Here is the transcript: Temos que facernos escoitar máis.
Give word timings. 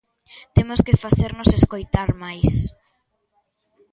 Temos 0.55 0.79
que 0.85 0.99
facernos 1.03 1.49
escoitar 1.59 2.09
máis. 2.23 2.49